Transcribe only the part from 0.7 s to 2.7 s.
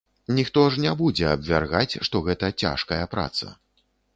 ж не будзе абвяргаць, што гэта